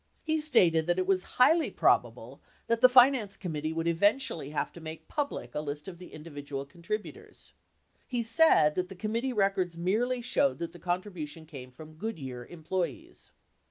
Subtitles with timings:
[0.23, 4.71] He stated that it was highly probable that the finance com mittee would eventually have
[4.73, 7.53] to make public a list of the indi vidual contributors.
[8.07, 13.31] He said that the committee records merely showed that the contribution came from Goodyear employees.